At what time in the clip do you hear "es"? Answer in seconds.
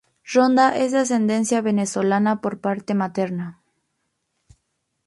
0.75-0.91